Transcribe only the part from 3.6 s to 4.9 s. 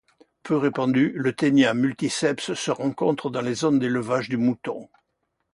d'élevage du mouton.